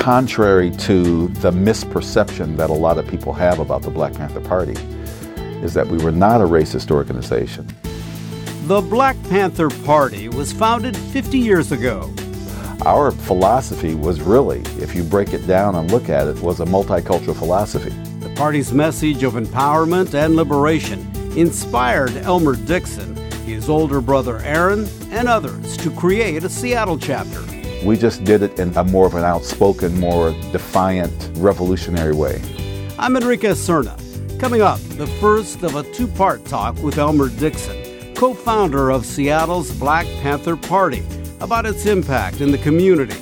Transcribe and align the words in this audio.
contrary 0.00 0.70
to 0.70 1.28
the 1.28 1.50
misperception 1.50 2.56
that 2.56 2.70
a 2.70 2.72
lot 2.72 2.96
of 2.96 3.06
people 3.06 3.34
have 3.34 3.58
about 3.58 3.82
the 3.82 3.90
Black 3.90 4.14
Panther 4.14 4.40
Party, 4.40 4.72
is 5.62 5.74
that 5.74 5.86
we 5.86 5.98
were 5.98 6.10
not 6.10 6.40
a 6.40 6.44
racist 6.44 6.90
organization. 6.90 7.68
The 8.66 8.80
Black 8.80 9.14
Panther 9.24 9.68
Party 9.84 10.30
was 10.30 10.54
founded 10.54 10.96
50 10.96 11.38
years 11.38 11.70
ago. 11.70 12.10
Our 12.86 13.10
philosophy 13.10 13.94
was 13.94 14.22
really, 14.22 14.60
if 14.82 14.94
you 14.94 15.02
break 15.02 15.34
it 15.34 15.46
down 15.46 15.74
and 15.74 15.90
look 15.90 16.08
at 16.08 16.26
it, 16.26 16.40
was 16.40 16.60
a 16.60 16.64
multicultural 16.64 17.36
philosophy. 17.36 17.90
The 18.20 18.32
party's 18.36 18.72
message 18.72 19.22
of 19.22 19.34
empowerment 19.34 20.14
and 20.14 20.34
liberation 20.34 21.00
inspired 21.36 22.16
Elmer 22.16 22.56
Dixon, 22.56 23.14
his 23.44 23.68
older 23.68 24.00
brother 24.00 24.38
Aaron, 24.38 24.88
and 25.10 25.28
others 25.28 25.76
to 25.76 25.90
create 25.90 26.42
a 26.42 26.48
Seattle 26.48 26.96
chapter. 26.96 27.44
We 27.82 27.96
just 27.96 28.24
did 28.24 28.42
it 28.42 28.58
in 28.58 28.76
a 28.76 28.84
more 28.84 29.06
of 29.06 29.14
an 29.14 29.24
outspoken, 29.24 29.98
more 29.98 30.32
defiant, 30.52 31.30
revolutionary 31.36 32.14
way. 32.14 32.42
I'm 32.98 33.16
Enrique 33.16 33.52
Cerna. 33.52 33.98
Coming 34.38 34.60
up, 34.60 34.78
the 34.98 35.06
first 35.06 35.62
of 35.62 35.76
a 35.76 35.82
two 35.94 36.06
part 36.06 36.44
talk 36.44 36.76
with 36.82 36.98
Elmer 36.98 37.30
Dixon, 37.30 38.14
co 38.14 38.34
founder 38.34 38.90
of 38.90 39.06
Seattle's 39.06 39.72
Black 39.72 40.04
Panther 40.20 40.56
Party, 40.56 41.02
about 41.40 41.64
its 41.64 41.86
impact 41.86 42.42
in 42.42 42.50
the 42.50 42.58
community, 42.58 43.16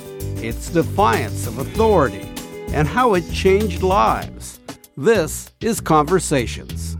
its 0.45 0.69
defiance 0.69 1.47
of 1.47 1.57
authority, 1.59 2.29
and 2.73 2.85
how 2.85 3.13
it 3.13 3.31
changed 3.31 3.81
lives. 3.81 4.59
This 4.97 5.51
is 5.61 5.79
Conversations. 5.79 6.98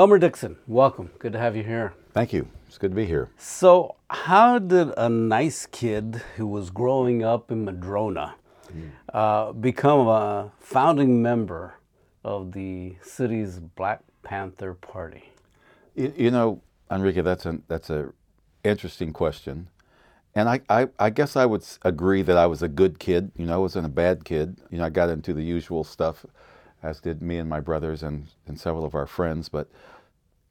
Elmer 0.00 0.18
Dixon, 0.18 0.56
welcome. 0.66 1.10
Good 1.18 1.34
to 1.34 1.38
have 1.38 1.54
you 1.54 1.62
here. 1.62 1.92
Thank 2.14 2.32
you. 2.32 2.48
It's 2.66 2.78
good 2.78 2.92
to 2.92 2.94
be 2.94 3.04
here. 3.04 3.28
So, 3.36 3.96
how 4.08 4.58
did 4.58 4.94
a 4.96 5.10
nice 5.10 5.66
kid 5.66 6.22
who 6.36 6.46
was 6.46 6.70
growing 6.70 7.22
up 7.22 7.50
in 7.52 7.66
Madrona 7.66 8.34
uh, 9.12 9.52
become 9.52 10.08
a 10.08 10.52
founding 10.58 11.20
member 11.20 11.74
of 12.24 12.52
the 12.52 12.96
city's 13.02 13.58
Black 13.58 14.00
Panther 14.22 14.72
Party? 14.72 15.34
You, 15.94 16.14
you 16.16 16.30
know, 16.30 16.62
Enrique, 16.90 17.20
that's 17.20 17.44
an 17.44 17.62
that's 17.68 17.90
a 17.90 18.10
interesting 18.64 19.12
question, 19.12 19.68
and 20.34 20.48
I, 20.48 20.62
I 20.70 20.88
I 20.98 21.10
guess 21.10 21.36
I 21.36 21.44
would 21.44 21.62
agree 21.82 22.22
that 22.22 22.38
I 22.38 22.46
was 22.46 22.62
a 22.62 22.68
good 22.68 22.98
kid. 22.98 23.32
You 23.36 23.44
know, 23.44 23.52
I 23.52 23.58
wasn't 23.58 23.84
a 23.84 23.90
bad 23.90 24.24
kid. 24.24 24.56
You 24.70 24.78
know, 24.78 24.84
I 24.84 24.88
got 24.88 25.10
into 25.10 25.34
the 25.34 25.42
usual 25.42 25.84
stuff, 25.84 26.24
as 26.82 27.00
did 27.00 27.22
me 27.22 27.38
and 27.38 27.48
my 27.48 27.60
brothers 27.60 28.02
and 28.02 28.28
and 28.46 28.58
several 28.58 28.84
of 28.84 28.94
our 28.94 29.06
friends, 29.06 29.48
but 29.48 29.68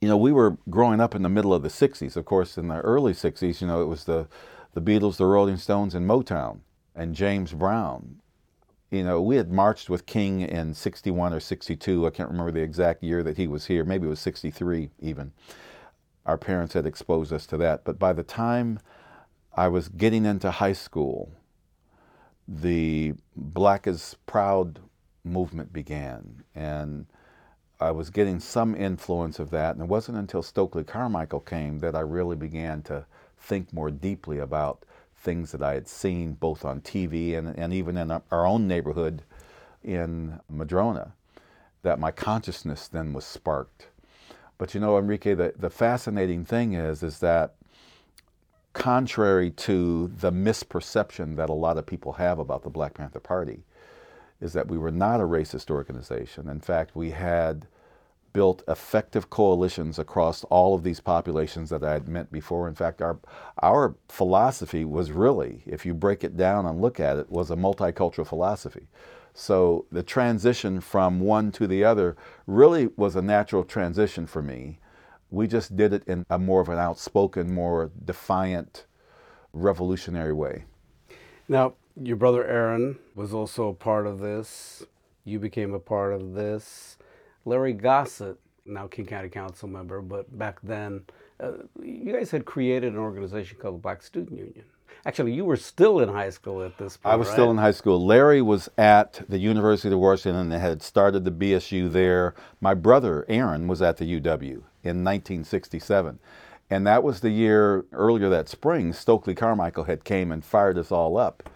you 0.01 0.07
know, 0.07 0.17
we 0.17 0.31
were 0.31 0.57
growing 0.69 1.01
up 1.01 1.13
in 1.13 1.23
the 1.23 1.29
middle 1.29 1.53
of 1.53 1.61
the 1.61 1.69
60s. 1.69 2.15
Of 2.15 2.25
course, 2.25 2.57
in 2.57 2.69
the 2.69 2.79
early 2.81 3.13
60s, 3.13 3.59
you 3.59 3.67
know, 3.67 3.81
it 3.81 3.87
was 3.87 4.05
the, 4.05 4.27
the 4.73 4.81
Beatles, 4.81 5.17
the 5.17 5.25
Rolling 5.25 5.57
Stones, 5.57 5.93
and 5.93 6.07
Motown, 6.09 6.59
and 6.95 7.15
James 7.15 7.53
Brown. 7.53 8.21
You 8.91 9.03
know, 9.03 9.21
we 9.21 9.35
had 9.35 9.51
marched 9.51 9.89
with 9.89 10.05
King 10.05 10.41
in 10.41 10.73
61 10.73 11.33
or 11.33 11.39
62. 11.39 12.07
I 12.07 12.09
can't 12.09 12.29
remember 12.29 12.51
the 12.51 12.61
exact 12.61 13.03
year 13.03 13.21
that 13.23 13.37
he 13.37 13.47
was 13.47 13.65
here. 13.65 13.83
Maybe 13.83 14.07
it 14.07 14.09
was 14.09 14.19
63 14.19 14.89
even. 14.99 15.31
Our 16.25 16.37
parents 16.37 16.73
had 16.73 16.85
exposed 16.85 17.33
us 17.33 17.45
to 17.47 17.57
that. 17.57 17.83
But 17.83 17.99
by 17.99 18.13
the 18.13 18.23
time 18.23 18.79
I 19.53 19.67
was 19.67 19.89
getting 19.89 20.25
into 20.25 20.49
high 20.49 20.73
school, 20.73 21.31
the 22.47 23.13
Black 23.35 23.85
is 23.85 24.15
Proud 24.25 24.79
movement 25.23 25.73
began. 25.73 26.43
And 26.55 27.05
I 27.79 27.91
was 27.91 28.09
getting 28.09 28.39
some 28.39 28.75
influence 28.75 29.39
of 29.39 29.51
that, 29.51 29.75
and 29.75 29.83
it 29.83 29.89
wasn't 29.89 30.17
until 30.17 30.43
Stokely 30.43 30.83
Carmichael 30.83 31.39
came 31.39 31.79
that 31.79 31.95
I 31.95 32.01
really 32.01 32.35
began 32.35 32.81
to 32.83 33.05
think 33.37 33.71
more 33.71 33.89
deeply 33.89 34.39
about 34.39 34.83
things 35.15 35.51
that 35.51 35.63
I 35.63 35.73
had 35.73 35.87
seen 35.87 36.33
both 36.33 36.65
on 36.65 36.81
TV 36.81 37.37
and, 37.37 37.57
and 37.57 37.73
even 37.73 37.97
in 37.97 38.11
our 38.11 38.45
own 38.45 38.67
neighborhood 38.67 39.23
in 39.83 40.39
Madrona, 40.49 41.13
that 41.83 41.99
my 41.99 42.11
consciousness 42.11 42.87
then 42.87 43.13
was 43.13 43.25
sparked. 43.25 43.87
But 44.57 44.73
you 44.73 44.81
know, 44.81 44.97
Enrique, 44.97 45.33
the, 45.33 45.53
the 45.57 45.69
fascinating 45.69 46.43
thing 46.43 46.73
is, 46.73 47.01
is 47.01 47.19
that 47.19 47.55
contrary 48.73 49.51
to 49.51 50.07
the 50.07 50.31
misperception 50.31 51.35
that 51.37 51.49
a 51.49 51.53
lot 51.53 51.77
of 51.77 51.85
people 51.85 52.13
have 52.13 52.39
about 52.39 52.63
the 52.63 52.69
Black 52.69 52.93
Panther 52.93 53.19
Party, 53.19 53.63
is 54.41 54.53
that 54.53 54.67
we 54.67 54.77
were 54.77 54.91
not 54.91 55.19
a 55.21 55.25
racist 55.25 55.69
organization. 55.69 56.47
In 56.47 56.59
fact, 56.59 56.95
we 56.95 57.11
had 57.11 57.67
built 58.31 58.63
effective 58.67 59.29
coalitions 59.29 59.97
across 59.97 60.43
all 60.45 60.75
of 60.75 60.83
these 60.83 60.99
populations 60.99 61.69
that 61.69 61.83
I 61.83 61.93
had 61.93 62.07
met 62.07 62.31
before. 62.31 62.67
In 62.67 62.75
fact, 62.75 63.01
our 63.01 63.19
our 63.61 63.95
philosophy 64.07 64.85
was 64.85 65.11
really, 65.11 65.63
if 65.65 65.85
you 65.85 65.93
break 65.93 66.23
it 66.23 66.37
down 66.37 66.65
and 66.65 66.81
look 66.81 66.99
at 66.99 67.17
it, 67.17 67.29
was 67.29 67.51
a 67.51 67.55
multicultural 67.55 68.27
philosophy. 68.27 68.87
So 69.33 69.85
the 69.91 70.03
transition 70.03 70.81
from 70.81 71.19
one 71.19 71.51
to 71.53 71.67
the 71.67 71.83
other 71.83 72.15
really 72.45 72.89
was 72.95 73.15
a 73.15 73.21
natural 73.21 73.63
transition 73.63 74.25
for 74.27 74.41
me. 74.41 74.79
We 75.31 75.47
just 75.47 75.75
did 75.75 75.93
it 75.93 76.03
in 76.07 76.25
a 76.29 76.39
more 76.39 76.61
of 76.61 76.69
an 76.69 76.79
outspoken, 76.79 77.53
more 77.53 77.91
defiant, 78.05 78.85
revolutionary 79.53 80.33
way. 80.33 80.65
Now, 81.47 81.75
your 82.01 82.15
brother 82.15 82.45
Aaron 82.45 82.97
was 83.15 83.33
also 83.33 83.69
a 83.69 83.73
part 83.73 84.07
of 84.07 84.19
this. 84.19 84.83
You 85.25 85.39
became 85.39 85.73
a 85.73 85.79
part 85.79 86.13
of 86.13 86.33
this. 86.33 86.97
Larry 87.45 87.73
Gossett, 87.73 88.37
now 88.65 88.87
King 88.87 89.05
County 89.05 89.29
Council 89.29 89.67
member, 89.67 90.01
but 90.01 90.37
back 90.37 90.59
then, 90.61 91.03
uh, 91.39 91.51
you 91.81 92.13
guys 92.13 92.31
had 92.31 92.45
created 92.45 92.93
an 92.93 92.99
organization 92.99 93.57
called 93.59 93.75
the 93.75 93.79
Black 93.79 94.01
Student 94.01 94.37
Union. 94.37 94.65
Actually, 95.05 95.31
you 95.31 95.45
were 95.45 95.55
still 95.55 96.01
in 96.01 96.09
high 96.09 96.29
school 96.29 96.61
at 96.61 96.77
this 96.77 96.97
point. 96.97 97.13
I 97.13 97.15
was 97.15 97.27
right? 97.27 97.33
still 97.33 97.51
in 97.51 97.57
high 97.57 97.71
school. 97.71 98.05
Larry 98.05 98.41
was 98.41 98.69
at 98.77 99.21
the 99.29 99.37
University 99.37 99.93
of 99.93 99.99
Washington 99.99 100.51
and 100.51 100.61
had 100.61 100.81
started 100.81 101.23
the 101.23 101.31
BSU 101.31 101.89
there. 101.89 102.35
My 102.59 102.73
brother, 102.73 103.25
Aaron, 103.29 103.67
was 103.67 103.81
at 103.81 103.97
the 103.97 104.19
UW 104.19 104.63
in 104.83 105.03
1967. 105.03 106.19
And 106.69 106.85
that 106.85 107.01
was 107.01 107.21
the 107.21 107.29
year 107.29 107.85
earlier 107.93 108.29
that 108.29 108.49
spring, 108.49 108.91
Stokely 108.91 109.33
Carmichael 109.33 109.85
had 109.85 110.03
came 110.03 110.31
and 110.31 110.43
fired 110.43 110.77
us 110.77 110.91
all 110.91 111.17
up. 111.17 111.49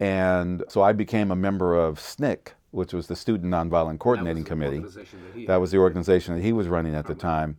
And 0.00 0.64
so 0.68 0.82
I 0.82 0.92
became 0.92 1.30
a 1.30 1.36
member 1.36 1.74
of 1.74 1.98
SNCC, 1.98 2.48
which 2.70 2.92
was 2.92 3.06
the 3.06 3.16
Student 3.16 3.52
Nonviolent 3.52 3.98
Coordinating 4.00 4.44
Committee. 4.44 4.80
That, 4.80 5.46
that 5.46 5.60
was 5.60 5.70
the 5.70 5.78
organization 5.78 6.34
that 6.34 6.42
he 6.42 6.52
was 6.52 6.66
running 6.66 6.94
at 6.94 7.06
the 7.06 7.14
time. 7.14 7.56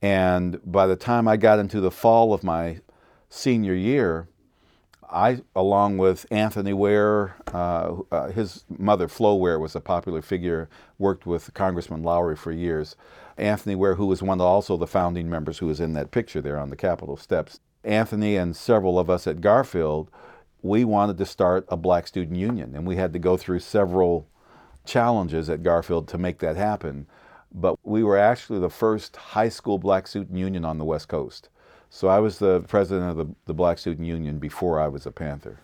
And 0.00 0.60
by 0.64 0.86
the 0.86 0.96
time 0.96 1.28
I 1.28 1.36
got 1.36 1.58
into 1.58 1.80
the 1.80 1.90
fall 1.90 2.32
of 2.32 2.42
my 2.42 2.80
senior 3.28 3.74
year, 3.74 4.28
I, 5.10 5.42
along 5.54 5.98
with 5.98 6.26
Anthony 6.30 6.72
Ware, 6.72 7.36
uh, 7.52 7.96
uh, 8.10 8.28
his 8.30 8.64
mother, 8.68 9.06
Flo 9.06 9.34
Ware, 9.34 9.58
was 9.58 9.76
a 9.76 9.80
popular 9.80 10.22
figure, 10.22 10.68
worked 10.98 11.24
with 11.24 11.54
Congressman 11.54 12.02
Lowry 12.02 12.36
for 12.36 12.52
years. 12.52 12.96
Anthony 13.36 13.74
Ware, 13.74 13.94
who 13.94 14.06
was 14.06 14.22
one 14.22 14.40
of 14.40 14.46
also 14.46 14.76
the 14.76 14.86
founding 14.86 15.28
members 15.28 15.58
who 15.58 15.66
was 15.66 15.80
in 15.80 15.92
that 15.92 16.10
picture 16.10 16.40
there 16.40 16.58
on 16.58 16.70
the 16.70 16.76
Capitol 16.76 17.16
steps. 17.16 17.60
Anthony 17.84 18.36
and 18.36 18.56
several 18.56 18.98
of 18.98 19.10
us 19.10 19.26
at 19.26 19.40
Garfield, 19.40 20.10
we 20.64 20.82
wanted 20.82 21.18
to 21.18 21.26
start 21.26 21.66
a 21.68 21.76
black 21.76 22.06
student 22.06 22.38
union, 22.38 22.74
and 22.74 22.86
we 22.86 22.96
had 22.96 23.12
to 23.12 23.18
go 23.18 23.36
through 23.36 23.58
several 23.58 24.26
challenges 24.86 25.50
at 25.50 25.62
Garfield 25.62 26.08
to 26.08 26.16
make 26.16 26.38
that 26.38 26.56
happen. 26.56 27.06
But 27.52 27.76
we 27.84 28.02
were 28.02 28.16
actually 28.16 28.60
the 28.60 28.70
first 28.70 29.14
high 29.14 29.50
school 29.50 29.78
black 29.78 30.06
student 30.06 30.36
union 30.36 30.64
on 30.64 30.78
the 30.78 30.84
West 30.86 31.06
Coast. 31.06 31.50
So 31.90 32.08
I 32.08 32.18
was 32.18 32.38
the 32.38 32.60
president 32.62 33.10
of 33.10 33.16
the, 33.18 33.34
the 33.44 33.54
Black 33.54 33.78
Student 33.78 34.06
Union 34.08 34.38
before 34.38 34.80
I 34.80 34.88
was 34.88 35.06
a 35.06 35.12
Panther. 35.12 35.60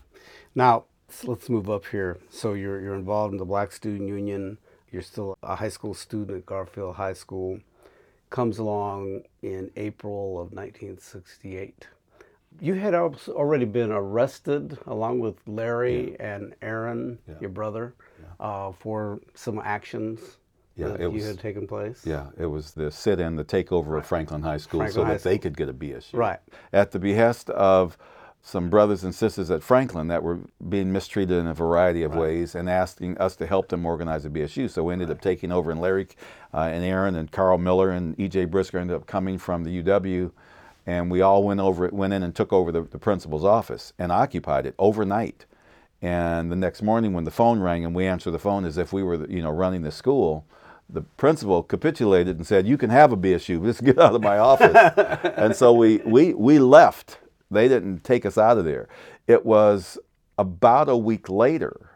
Now, 0.54 0.84
let's 1.24 1.48
move 1.48 1.68
up 1.68 1.86
here. 1.86 2.18
So 2.28 2.52
you're, 2.52 2.80
you're 2.80 2.94
involved 2.94 3.32
in 3.32 3.38
the 3.38 3.44
Black 3.46 3.72
Student 3.72 4.08
Union. 4.08 4.58
You're 4.92 5.02
still 5.02 5.36
a 5.42 5.56
high 5.56 5.70
school 5.70 5.94
student 5.94 6.38
at 6.38 6.46
Garfield 6.46 6.96
High 6.96 7.14
School. 7.14 7.58
Comes 8.28 8.58
along 8.58 9.22
in 9.42 9.72
April 9.76 10.34
of 10.34 10.52
1968. 10.52 11.88
You 12.58 12.74
had 12.74 12.94
already 12.94 13.64
been 13.64 13.92
arrested 13.92 14.76
along 14.86 15.20
with 15.20 15.36
Larry 15.46 16.12
yeah. 16.12 16.34
and 16.34 16.54
Aaron, 16.62 17.18
yeah. 17.28 17.34
your 17.40 17.50
brother 17.50 17.94
uh, 18.40 18.72
for 18.72 19.20
some 19.34 19.60
actions 19.62 20.38
yeah, 20.76 20.88
that 20.88 21.00
it 21.00 21.08
was, 21.08 21.26
had 21.26 21.38
taken 21.38 21.66
place? 21.66 22.02
Yeah, 22.04 22.28
it 22.38 22.46
was 22.46 22.72
the 22.72 22.90
sit-in, 22.90 23.36
the 23.36 23.44
takeover 23.44 23.88
right. 23.88 23.98
of 23.98 24.06
Franklin 24.06 24.42
High 24.42 24.56
School 24.56 24.80
Franklin 24.80 25.02
so 25.02 25.04
High 25.04 25.12
that 25.14 25.20
School. 25.20 25.32
they 25.32 25.38
could 25.38 25.56
get 25.56 25.68
a 25.68 25.74
BSU. 25.74 26.14
Right. 26.14 26.40
At 26.72 26.90
the 26.90 26.98
behest 26.98 27.50
of 27.50 27.96
some 28.42 28.70
brothers 28.70 29.04
and 29.04 29.14
sisters 29.14 29.50
at 29.50 29.62
Franklin 29.62 30.08
that 30.08 30.22
were 30.22 30.38
being 30.68 30.90
mistreated 30.90 31.36
in 31.36 31.46
a 31.46 31.54
variety 31.54 32.02
of 32.02 32.12
right. 32.12 32.20
ways 32.20 32.54
and 32.54 32.70
asking 32.70 33.18
us 33.18 33.36
to 33.36 33.46
help 33.46 33.68
them 33.68 33.84
organize 33.84 34.24
a 34.24 34.30
BSU. 34.30 34.70
So 34.70 34.84
we 34.84 34.94
ended 34.94 35.08
right. 35.08 35.16
up 35.16 35.20
taking 35.20 35.52
over, 35.52 35.70
and 35.70 35.80
Larry 35.80 36.08
uh, 36.54 36.60
and 36.60 36.82
Aaron 36.82 37.16
and 37.16 37.30
Carl 37.30 37.58
Miller 37.58 37.90
and 37.90 38.18
E.J. 38.18 38.46
Brisker 38.46 38.78
ended 38.78 38.96
up 38.96 39.06
coming 39.06 39.36
from 39.36 39.64
the 39.64 39.82
UW, 39.82 40.32
and 40.86 41.10
we 41.10 41.20
all 41.20 41.42
went 41.42 41.60
over, 41.60 41.88
went 41.88 42.12
in 42.12 42.22
and 42.22 42.34
took 42.34 42.52
over 42.52 42.72
the, 42.72 42.82
the 42.82 42.98
principal's 42.98 43.44
office 43.44 43.92
and 43.98 44.10
occupied 44.10 44.66
it 44.66 44.74
overnight. 44.78 45.46
And 46.02 46.50
the 46.50 46.56
next 46.56 46.82
morning, 46.82 47.12
when 47.12 47.24
the 47.24 47.30
phone 47.30 47.60
rang 47.60 47.84
and 47.84 47.94
we 47.94 48.06
answered 48.06 48.30
the 48.30 48.38
phone 48.38 48.64
as 48.64 48.78
if 48.78 48.92
we 48.92 49.02
were, 49.02 49.26
you 49.28 49.42
know, 49.42 49.50
running 49.50 49.82
the 49.82 49.90
school, 49.90 50.46
the 50.88 51.02
principal 51.02 51.62
capitulated 51.62 52.36
and 52.36 52.46
said, 52.46 52.66
"You 52.66 52.76
can 52.78 52.90
have 52.90 53.12
a 53.12 53.16
BSU. 53.16 53.62
Just 53.64 53.84
get 53.84 53.98
out 53.98 54.14
of 54.14 54.22
my 54.22 54.38
office." 54.38 54.74
and 55.36 55.54
so 55.54 55.72
we 55.72 55.98
we 55.98 56.34
we 56.34 56.58
left 56.58 57.18
they 57.50 57.68
didn't 57.68 58.04
take 58.04 58.24
us 58.24 58.38
out 58.38 58.58
of 58.58 58.64
there. 58.64 58.88
It 59.26 59.44
was 59.44 59.98
about 60.38 60.88
a 60.88 60.96
week 60.96 61.28
later. 61.28 61.90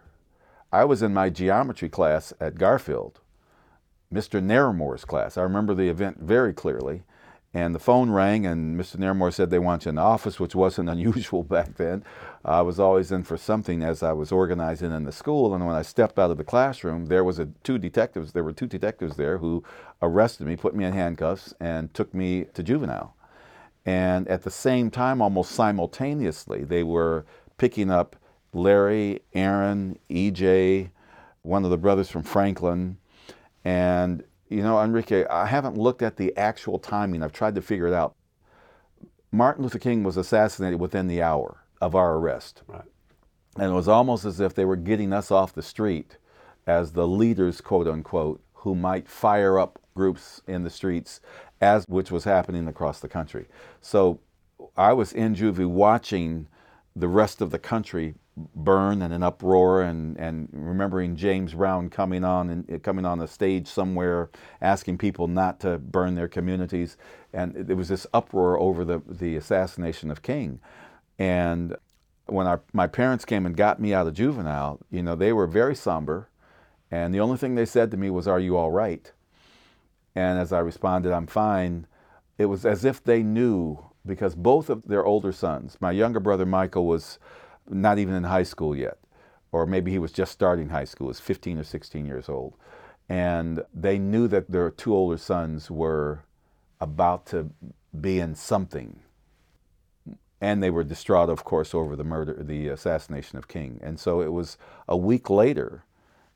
I 0.72 0.84
was 0.84 1.02
in 1.02 1.14
my 1.14 1.30
geometry 1.30 1.88
class 1.88 2.32
at 2.40 2.58
Garfield, 2.58 3.20
Mr. 4.12 4.42
Narramore's 4.42 5.04
class. 5.04 5.38
I 5.38 5.42
remember 5.42 5.74
the 5.74 5.88
event 5.88 6.18
very 6.20 6.52
clearly. 6.52 7.04
And 7.56 7.72
the 7.72 7.78
phone 7.78 8.10
rang, 8.10 8.44
and 8.44 8.78
Mr. 8.78 8.96
Narramore 8.96 9.32
said 9.32 9.48
they 9.48 9.60
want 9.60 9.84
you 9.84 9.90
in 9.90 9.94
the 9.94 10.02
office, 10.02 10.40
which 10.40 10.56
wasn't 10.56 10.88
unusual 10.96 11.44
back 11.44 11.76
then. 11.76 12.04
I 12.44 12.62
was 12.62 12.80
always 12.80 13.12
in 13.12 13.22
for 13.22 13.36
something 13.36 13.80
as 13.82 14.02
I 14.02 14.12
was 14.12 14.32
organizing 14.32 14.90
in 14.90 15.04
the 15.04 15.12
school. 15.12 15.54
And 15.54 15.64
when 15.64 15.76
I 15.76 15.82
stepped 15.82 16.18
out 16.18 16.32
of 16.32 16.36
the 16.36 16.44
classroom, 16.44 17.06
there 17.06 17.22
was 17.22 17.38
a, 17.38 17.46
two 17.62 17.78
detectives. 17.78 18.32
There 18.32 18.42
were 18.42 18.52
two 18.52 18.66
detectives 18.66 19.16
there 19.16 19.38
who 19.38 19.62
arrested 20.02 20.48
me, 20.48 20.56
put 20.56 20.74
me 20.74 20.84
in 20.84 20.92
handcuffs, 20.92 21.54
and 21.60 21.94
took 21.94 22.12
me 22.12 22.46
to 22.54 22.62
juvenile. 22.64 23.14
And 23.86 24.26
at 24.26 24.42
the 24.42 24.50
same 24.50 24.90
time, 24.90 25.22
almost 25.22 25.52
simultaneously, 25.52 26.64
they 26.64 26.82
were 26.82 27.24
picking 27.56 27.88
up 27.90 28.16
Larry, 28.52 29.20
Aaron, 29.32 29.98
EJ, 30.10 30.90
one 31.42 31.64
of 31.64 31.70
the 31.70 31.78
brothers 31.78 32.10
from 32.10 32.22
Franklin, 32.24 32.96
and 33.64 34.24
you 34.54 34.62
know, 34.62 34.80
Enrique, 34.80 35.24
I 35.26 35.46
haven't 35.46 35.76
looked 35.76 36.00
at 36.00 36.16
the 36.16 36.36
actual 36.36 36.78
timing. 36.78 37.22
I've 37.22 37.32
tried 37.32 37.56
to 37.56 37.62
figure 37.62 37.88
it 37.88 37.92
out. 37.92 38.14
Martin 39.32 39.64
Luther 39.64 39.80
King 39.80 40.04
was 40.04 40.16
assassinated 40.16 40.78
within 40.78 41.08
the 41.08 41.22
hour 41.22 41.64
of 41.80 41.96
our 41.96 42.14
arrest. 42.14 42.62
Right. 42.68 42.84
And 43.56 43.72
it 43.72 43.74
was 43.74 43.88
almost 43.88 44.24
as 44.24 44.38
if 44.38 44.54
they 44.54 44.64
were 44.64 44.76
getting 44.76 45.12
us 45.12 45.32
off 45.32 45.52
the 45.52 45.62
street 45.62 46.18
as 46.68 46.92
the 46.92 47.06
leaders, 47.06 47.60
quote 47.60 47.88
unquote, 47.88 48.40
who 48.52 48.76
might 48.76 49.08
fire 49.08 49.58
up 49.58 49.80
groups 49.96 50.40
in 50.46 50.62
the 50.62 50.70
streets, 50.70 51.20
as 51.60 51.84
which 51.88 52.12
was 52.12 52.22
happening 52.22 52.68
across 52.68 53.00
the 53.00 53.08
country. 53.08 53.46
So 53.80 54.20
I 54.76 54.92
was 54.92 55.12
in 55.12 55.34
juvie 55.34 55.68
watching 55.68 56.46
the 56.96 57.08
rest 57.08 57.40
of 57.40 57.50
the 57.50 57.58
country 57.58 58.14
burn 58.54 59.02
and 59.02 59.12
an 59.12 59.22
uproar 59.22 59.82
and, 59.82 60.16
and 60.18 60.48
remembering 60.52 61.16
James 61.16 61.54
Brown 61.54 61.88
coming 61.88 62.24
on 62.24 62.50
and 62.50 62.72
uh, 62.72 62.78
coming 62.78 63.04
on 63.04 63.20
a 63.20 63.28
stage 63.28 63.68
somewhere 63.68 64.30
asking 64.60 64.98
people 64.98 65.28
not 65.28 65.60
to 65.60 65.78
burn 65.78 66.14
their 66.14 66.28
communities. 66.28 66.96
And 67.32 67.54
there 67.54 67.76
was 67.76 67.88
this 67.88 68.06
uproar 68.12 68.58
over 68.58 68.84
the, 68.84 69.02
the 69.08 69.36
assassination 69.36 70.10
of 70.10 70.22
King. 70.22 70.60
And 71.18 71.76
when 72.26 72.46
our, 72.46 72.62
my 72.72 72.86
parents 72.86 73.24
came 73.24 73.46
and 73.46 73.56
got 73.56 73.80
me 73.80 73.92
out 73.92 74.06
of 74.06 74.14
juvenile 74.14 74.80
you 74.90 75.02
know 75.02 75.14
they 75.14 75.32
were 75.32 75.46
very 75.46 75.74
somber. 75.74 76.28
And 76.90 77.14
the 77.14 77.20
only 77.20 77.36
thing 77.36 77.54
they 77.54 77.66
said 77.66 77.90
to 77.90 77.96
me 77.96 78.10
was 78.10 78.26
are 78.26 78.40
you 78.40 78.56
all 78.56 78.70
right? 78.70 79.12
And 80.14 80.38
as 80.38 80.52
I 80.52 80.58
responded 80.60 81.12
I'm 81.12 81.26
fine. 81.26 81.86
It 82.36 82.46
was 82.46 82.66
as 82.66 82.84
if 82.84 83.02
they 83.02 83.22
knew 83.22 83.78
because 84.06 84.34
both 84.34 84.70
of 84.70 84.86
their 84.86 85.04
older 85.04 85.32
sons 85.32 85.76
my 85.80 85.90
younger 85.90 86.20
brother 86.20 86.46
Michael 86.46 86.86
was 86.86 87.18
not 87.68 87.98
even 87.98 88.14
in 88.14 88.24
high 88.24 88.42
school 88.42 88.76
yet, 88.76 88.98
or 89.52 89.66
maybe 89.66 89.90
he 89.90 89.98
was 89.98 90.12
just 90.12 90.32
starting 90.32 90.68
high 90.68 90.84
school, 90.84 91.08
was 91.08 91.20
15 91.20 91.58
or 91.58 91.64
16 91.64 92.06
years 92.06 92.28
old. 92.28 92.54
And 93.08 93.62
they 93.72 93.98
knew 93.98 94.28
that 94.28 94.50
their 94.50 94.70
two 94.70 94.94
older 94.94 95.18
sons 95.18 95.70
were 95.70 96.24
about 96.80 97.26
to 97.26 97.50
be 97.98 98.18
in 98.18 98.34
something. 98.34 99.00
And 100.40 100.62
they 100.62 100.70
were 100.70 100.84
distraught, 100.84 101.30
of 101.30 101.44
course, 101.44 101.74
over 101.74 101.96
the 101.96 102.04
murder, 102.04 102.42
the 102.42 102.68
assassination 102.68 103.38
of 103.38 103.48
King. 103.48 103.80
And 103.82 103.98
so 103.98 104.20
it 104.20 104.32
was 104.32 104.58
a 104.88 104.96
week 104.96 105.30
later 105.30 105.84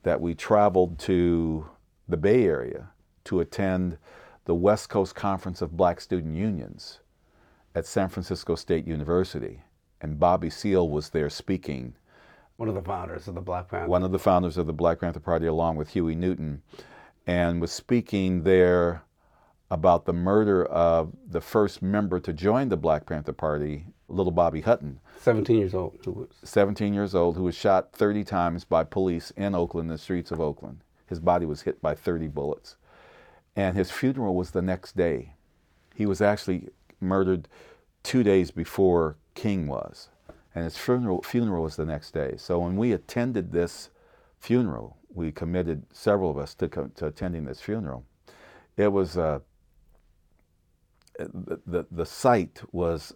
that 0.02 0.20
we 0.20 0.34
traveled 0.34 0.98
to 1.00 1.68
the 2.08 2.16
Bay 2.16 2.44
Area 2.44 2.90
to 3.24 3.40
attend 3.40 3.98
the 4.44 4.54
West 4.54 4.88
Coast 4.88 5.14
Conference 5.14 5.60
of 5.60 5.76
Black 5.76 6.00
Student 6.00 6.36
Unions 6.36 7.00
at 7.74 7.86
San 7.86 8.08
Francisco 8.08 8.54
State 8.54 8.86
University 8.86 9.62
and 10.00 10.18
Bobby 10.18 10.50
Seale 10.50 10.88
was 10.88 11.10
there 11.10 11.30
speaking. 11.30 11.94
One 12.56 12.68
of 12.68 12.74
the 12.74 12.82
founders 12.82 13.28
of 13.28 13.34
the 13.34 13.40
Black 13.40 13.68
Panther. 13.68 13.88
One 13.88 14.02
of 14.02 14.12
the 14.12 14.18
founders 14.18 14.56
of 14.56 14.66
the 14.66 14.72
Black 14.72 15.00
Panther 15.00 15.20
Party, 15.20 15.46
along 15.46 15.76
with 15.76 15.90
Huey 15.90 16.14
Newton, 16.14 16.62
and 17.26 17.60
was 17.60 17.70
speaking 17.70 18.42
there 18.42 19.02
about 19.70 20.06
the 20.06 20.12
murder 20.12 20.64
of 20.64 21.12
the 21.28 21.40
first 21.40 21.82
member 21.82 22.18
to 22.20 22.32
join 22.32 22.68
the 22.68 22.76
Black 22.76 23.06
Panther 23.06 23.32
Party, 23.32 23.86
little 24.08 24.32
Bobby 24.32 24.62
Hutton. 24.62 24.98
17 25.20 25.56
years 25.56 25.74
old. 25.74 25.98
17 26.42 26.94
years 26.94 27.14
old, 27.14 27.36
who 27.36 27.44
was 27.44 27.54
shot 27.54 27.92
30 27.92 28.24
times 28.24 28.64
by 28.64 28.82
police 28.82 29.30
in 29.36 29.54
Oakland, 29.54 29.90
the 29.90 29.98
streets 29.98 30.30
of 30.30 30.40
Oakland. 30.40 30.82
His 31.06 31.20
body 31.20 31.46
was 31.46 31.62
hit 31.62 31.82
by 31.82 31.94
30 31.94 32.28
bullets. 32.28 32.76
And 33.54 33.76
his 33.76 33.90
funeral 33.90 34.34
was 34.34 34.52
the 34.52 34.62
next 34.62 34.96
day. 34.96 35.34
He 35.94 36.06
was 36.06 36.22
actually 36.22 36.68
murdered 37.00 37.48
two 38.02 38.22
days 38.22 38.50
before 38.50 39.16
King 39.34 39.66
was. 39.66 40.08
And 40.54 40.64
his 40.64 40.76
funeral, 40.76 41.22
funeral 41.22 41.62
was 41.62 41.76
the 41.76 41.84
next 41.84 42.12
day. 42.12 42.34
So 42.36 42.58
when 42.58 42.76
we 42.76 42.92
attended 42.92 43.52
this 43.52 43.90
funeral, 44.38 44.96
we 45.12 45.30
committed 45.32 45.84
several 45.92 46.30
of 46.30 46.38
us 46.38 46.54
to, 46.56 46.68
to 46.68 47.06
attending 47.06 47.44
this 47.44 47.60
funeral. 47.60 48.04
It 48.76 48.92
was 48.92 49.16
uh, 49.16 49.40
the, 51.18 51.86
the 51.90 52.06
sight 52.06 52.60
was 52.72 53.14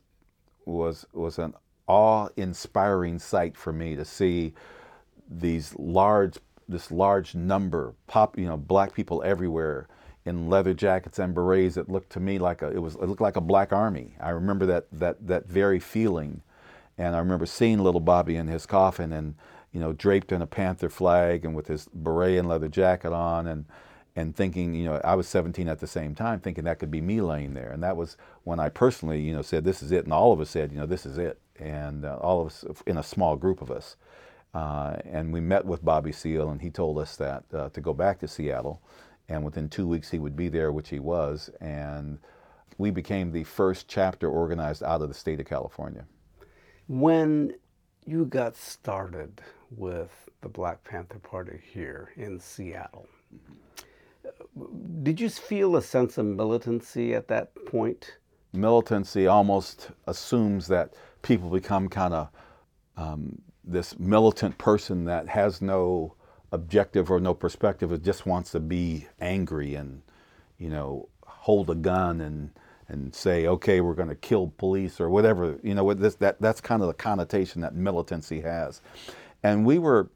was 0.64 1.06
was 1.12 1.38
an 1.38 1.54
awe-inspiring 1.86 3.18
sight 3.18 3.56
for 3.56 3.72
me 3.72 3.96
to 3.96 4.04
see 4.04 4.54
these 5.28 5.74
large 5.76 6.38
this 6.68 6.90
large 6.90 7.34
number 7.34 7.94
pop 8.06 8.38
you 8.38 8.46
know 8.46 8.56
black 8.56 8.94
people 8.94 9.22
everywhere 9.24 9.88
in 10.24 10.48
leather 10.48 10.74
jackets 10.74 11.18
and 11.18 11.34
berets. 11.34 11.76
It 11.76 11.88
looked 11.88 12.10
to 12.12 12.20
me 12.20 12.38
like 12.38 12.62
a 12.62 12.70
it 12.70 12.80
was 12.80 12.94
it 12.96 13.08
looked 13.08 13.20
like 13.20 13.36
a 13.36 13.40
black 13.40 13.72
army. 13.72 14.16
I 14.20 14.30
remember 14.30 14.66
that 14.66 14.86
that 14.92 15.26
that 15.26 15.46
very 15.46 15.80
feeling, 15.80 16.42
and 16.98 17.14
I 17.16 17.18
remember 17.18 17.46
seeing 17.46 17.78
little 17.80 18.00
Bobby 18.00 18.36
in 18.36 18.48
his 18.48 18.66
coffin 18.66 19.12
and 19.12 19.34
you 19.72 19.80
know 19.80 19.92
draped 19.92 20.32
in 20.32 20.42
a 20.42 20.46
Panther 20.46 20.88
flag 20.88 21.44
and 21.44 21.54
with 21.54 21.66
his 21.68 21.88
beret 21.94 22.38
and 22.38 22.48
leather 22.48 22.68
jacket 22.68 23.12
on 23.12 23.46
and 23.46 23.64
and 24.14 24.36
thinking 24.36 24.74
you 24.74 24.84
know 24.84 25.00
I 25.04 25.14
was 25.14 25.26
17 25.28 25.68
at 25.68 25.80
the 25.80 25.86
same 25.86 26.14
time 26.14 26.40
thinking 26.40 26.64
that 26.64 26.78
could 26.78 26.90
be 26.90 27.00
me 27.00 27.20
laying 27.22 27.54
there 27.54 27.70
and 27.70 27.82
that 27.82 27.96
was 27.96 28.16
when 28.44 28.60
I 28.60 28.68
personally 28.68 29.20
you 29.20 29.34
know 29.34 29.42
said 29.42 29.64
this 29.64 29.82
is 29.82 29.90
it 29.92 30.04
and 30.04 30.12
all 30.12 30.32
of 30.32 30.40
us 30.40 30.50
said 30.50 30.70
you 30.72 30.78
know 30.78 30.86
this 30.86 31.06
is 31.06 31.18
it 31.18 31.38
and 31.58 32.04
uh, 32.04 32.16
all 32.16 32.40
of 32.42 32.46
us 32.48 32.64
in 32.86 32.98
a 32.98 33.02
small 33.02 33.36
group 33.36 33.62
of 33.62 33.70
us. 33.70 33.96
Uh, 34.54 34.96
and 35.04 35.32
we 35.32 35.40
met 35.40 35.64
with 35.64 35.84
Bobby 35.84 36.12
Seale, 36.12 36.50
and 36.50 36.60
he 36.60 36.70
told 36.70 36.98
us 36.98 37.16
that 37.16 37.44
uh, 37.54 37.70
to 37.70 37.80
go 37.80 37.94
back 37.94 38.18
to 38.20 38.28
Seattle 38.28 38.82
and 39.28 39.44
within 39.44 39.68
two 39.68 39.86
weeks 39.86 40.10
he 40.10 40.18
would 40.18 40.36
be 40.36 40.48
there, 40.48 40.72
which 40.72 40.88
he 40.88 40.98
was, 40.98 41.50
and 41.60 42.18
we 42.78 42.90
became 42.90 43.30
the 43.30 43.44
first 43.44 43.88
chapter 43.88 44.28
organized 44.28 44.82
out 44.82 45.02
of 45.02 45.08
the 45.08 45.14
state 45.14 45.40
of 45.40 45.46
California. 45.46 46.04
When 46.88 47.54
you 48.04 48.24
got 48.24 48.56
started 48.56 49.40
with 49.70 50.10
the 50.40 50.48
Black 50.48 50.82
Panther 50.84 51.18
Party 51.18 51.60
here 51.72 52.12
in 52.16 52.40
Seattle, 52.40 53.06
did 55.02 55.20
you 55.20 55.28
feel 55.28 55.76
a 55.76 55.82
sense 55.82 56.18
of 56.18 56.26
militancy 56.26 57.14
at 57.14 57.28
that 57.28 57.54
point? 57.66 58.18
Militancy 58.52 59.26
almost 59.26 59.90
assumes 60.06 60.66
that 60.66 60.94
people 61.22 61.48
become 61.48 61.88
kind 61.88 62.12
of 62.12 62.28
um, 62.96 63.40
this 63.64 63.98
militant 63.98 64.58
person 64.58 65.04
that 65.04 65.28
has 65.28 65.62
no 65.62 66.14
objective 66.52 67.10
or 67.10 67.18
no 67.18 67.34
perspective. 67.34 67.92
It 67.92 68.04
just 68.04 68.26
wants 68.26 68.52
to 68.52 68.60
be 68.60 69.06
angry 69.20 69.74
and, 69.74 70.02
you 70.58 70.68
know, 70.68 71.08
hold 71.26 71.70
a 71.70 71.74
gun 71.74 72.20
and 72.20 72.50
and 72.88 73.14
say, 73.14 73.46
okay, 73.46 73.80
we're 73.80 73.94
going 73.94 74.10
to 74.10 74.14
kill 74.14 74.52
police 74.58 75.00
or 75.00 75.08
whatever. 75.08 75.58
You 75.62 75.74
know, 75.74 75.94
this, 75.94 76.16
that 76.16 76.40
that's 76.40 76.60
kind 76.60 76.82
of 76.82 76.88
the 76.88 76.94
connotation 76.94 77.62
that 77.62 77.74
militancy 77.74 78.42
has. 78.42 78.82
And 79.42 79.64
we 79.64 79.78
were, 79.78 80.10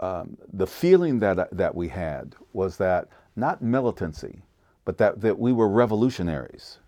um, 0.00 0.36
the 0.52 0.66
feeling 0.66 1.20
that 1.20 1.48
that 1.56 1.74
we 1.74 1.88
had 1.88 2.34
was 2.52 2.76
that 2.76 3.08
not 3.34 3.62
militancy, 3.62 4.42
but 4.84 4.98
that 4.98 5.20
that 5.22 5.38
we 5.38 5.52
were 5.52 5.68
revolutionaries. 5.68 6.78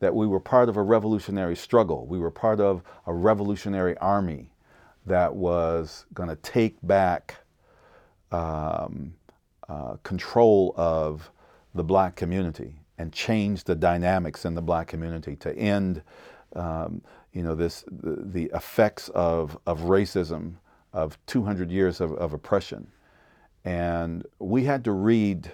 That 0.00 0.14
we 0.14 0.28
were 0.28 0.38
part 0.38 0.68
of 0.68 0.76
a 0.76 0.82
revolutionary 0.82 1.56
struggle. 1.56 2.06
We 2.06 2.20
were 2.20 2.30
part 2.30 2.60
of 2.60 2.82
a 3.06 3.12
revolutionary 3.12 3.98
army 3.98 4.52
that 5.06 5.34
was 5.34 6.06
going 6.14 6.28
to 6.28 6.36
take 6.36 6.76
back 6.84 7.34
um, 8.32 9.14
uh, 9.68 9.96
control 10.02 10.74
of 10.76 11.30
the 11.74 11.84
black 11.84 12.16
community 12.16 12.74
and 12.98 13.12
change 13.12 13.64
the 13.64 13.74
dynamics 13.74 14.44
in 14.44 14.54
the 14.54 14.62
black 14.62 14.88
community 14.88 15.36
to 15.36 15.56
end, 15.56 16.02
um, 16.56 17.00
you 17.32 17.42
know, 17.42 17.54
this 17.54 17.84
the, 17.90 18.50
effects 18.54 19.08
of, 19.10 19.58
of 19.66 19.80
racism 19.82 20.54
of 20.92 21.18
200 21.26 21.70
years 21.70 22.00
of, 22.00 22.12
of 22.14 22.32
oppression. 22.32 22.86
And 23.64 24.26
we 24.38 24.64
had 24.64 24.84
to 24.84 24.92
read 24.92 25.52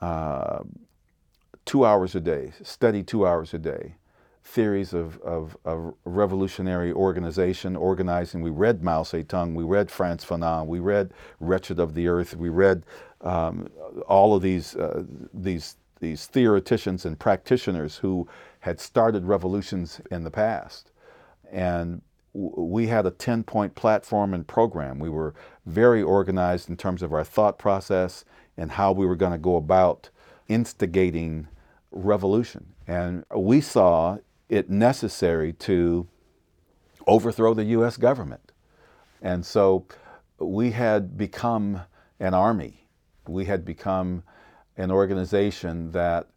uh, 0.00 0.62
two 1.64 1.84
hours 1.84 2.14
a 2.14 2.20
day, 2.20 2.52
study 2.62 3.02
two 3.02 3.26
hours 3.26 3.54
a 3.54 3.58
day, 3.58 3.94
theories 4.44 4.92
of, 4.92 5.18
of, 5.22 5.56
of, 5.64 5.94
revolutionary 6.04 6.92
organization, 6.92 7.76
organizing. 7.76 8.42
We 8.42 8.50
read 8.50 8.82
Mao 8.82 9.02
Zedong, 9.02 9.54
we 9.54 9.64
read 9.64 9.90
Frantz 9.90 10.24
Fanon, 10.24 10.66
we 10.66 10.78
read 10.78 11.12
Wretched 11.40 11.80
of 11.80 11.94
the 11.94 12.08
Earth, 12.08 12.36
we 12.36 12.50
read 12.50 12.84
um, 13.22 13.68
all 14.06 14.34
of 14.34 14.42
these, 14.42 14.76
uh, 14.76 15.04
these, 15.32 15.76
these 16.00 16.26
theoreticians 16.26 17.04
and 17.04 17.18
practitioners 17.18 17.96
who 17.96 18.28
had 18.60 18.78
started 18.78 19.24
revolutions 19.24 20.00
in 20.10 20.24
the 20.24 20.30
past. 20.30 20.92
and 21.50 22.02
we 22.34 22.88
had 22.88 23.06
a 23.06 23.12
10 23.12 23.44
point 23.44 23.74
platform 23.76 24.34
and 24.34 24.46
program. 24.46 24.98
We 24.98 25.08
were 25.08 25.34
very 25.66 26.02
organized 26.02 26.68
in 26.68 26.76
terms 26.76 27.00
of 27.00 27.12
our 27.12 27.24
thought 27.24 27.58
process 27.58 28.24
and 28.56 28.72
how 28.72 28.92
we 28.92 29.06
were 29.06 29.16
going 29.16 29.32
to 29.32 29.38
go 29.38 29.56
about 29.56 30.10
instigating 30.48 31.46
revolution. 31.92 32.74
And 32.86 33.24
we 33.34 33.60
saw 33.60 34.18
it 34.54 34.70
necessary 34.70 35.52
to 35.52 36.06
overthrow 37.06 37.54
the 37.54 37.64
U.S. 37.64 37.96
government. 37.96 38.52
And 39.20 39.44
so 39.44 39.86
we 40.38 40.70
had 40.70 41.16
become 41.16 41.82
an 42.20 42.34
army. 42.34 42.86
We 43.26 43.46
had 43.46 43.64
become 43.64 44.22
an 44.76 44.90
organization 44.90 45.90
that 45.92 46.28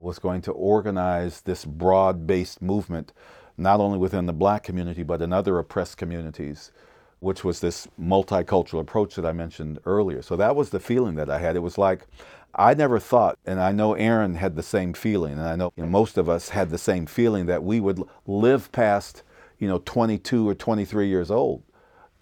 was 0.00 0.18
going 0.18 0.42
to 0.42 0.52
organize 0.52 1.42
this 1.42 1.64
broad 1.64 2.26
based 2.26 2.60
movement, 2.62 3.12
not 3.56 3.80
only 3.80 3.98
within 3.98 4.26
the 4.26 4.32
black 4.32 4.62
community, 4.62 5.02
but 5.02 5.22
in 5.22 5.32
other 5.32 5.58
oppressed 5.58 5.96
communities, 5.96 6.72
which 7.20 7.44
was 7.44 7.60
this 7.60 7.86
multicultural 8.00 8.80
approach 8.80 9.14
that 9.14 9.26
I 9.26 9.32
mentioned 9.32 9.78
earlier. 9.84 10.22
So 10.22 10.36
that 10.36 10.56
was 10.56 10.70
the 10.70 10.80
feeling 10.80 11.16
that 11.16 11.30
I 11.30 11.38
had. 11.38 11.56
It 11.56 11.60
was 11.60 11.76
like, 11.76 12.06
I 12.54 12.74
never 12.74 12.98
thought, 12.98 13.38
and 13.46 13.60
I 13.60 13.72
know 13.72 13.94
Aaron 13.94 14.34
had 14.34 14.56
the 14.56 14.62
same 14.62 14.92
feeling, 14.92 15.34
and 15.34 15.42
I 15.42 15.56
know, 15.56 15.72
you 15.76 15.84
know 15.84 15.88
most 15.88 16.18
of 16.18 16.28
us 16.28 16.50
had 16.50 16.70
the 16.70 16.78
same 16.78 17.06
feeling 17.06 17.46
that 17.46 17.62
we 17.62 17.80
would 17.80 18.02
live 18.26 18.72
past, 18.72 19.22
you 19.58 19.68
know, 19.68 19.80
22 19.84 20.48
or 20.48 20.54
23 20.54 21.08
years 21.08 21.30
old. 21.30 21.62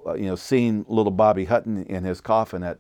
Uh, 0.07 0.15
you 0.15 0.27
know, 0.27 0.37
seeing 0.37 0.85
little 0.89 1.11
Bobby 1.11 1.47
Hutton 1.47 1.85
in 1.85 2.05
his 2.05 2.21
coffin 2.21 2.63
at 2.63 2.79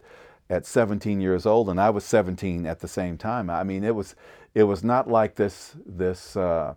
at 0.51 0.65
17 0.67 1.21
years 1.21 1.45
old, 1.45 1.69
and 1.69 1.81
I 1.81 1.91
was 1.91 2.05
17 2.05 2.67
at 2.67 2.81
the 2.81 2.89
same 2.89 3.19
time. 3.19 3.51
I 3.51 3.65
mean, 3.65 3.85
it 3.85 3.95
was 3.95 4.15
it 4.55 4.65
was 4.65 4.83
not 4.83 5.09
like 5.09 5.35
this 5.35 5.77
this 5.85 6.37
uh, 6.37 6.75